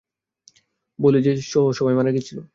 বলে 0.99 1.19
যে 1.21 1.31
সে 1.37 1.43
সহ 1.51 1.65
সবাই 1.71 1.95
মারা 1.95 2.11
গেছিলো। 2.11 2.41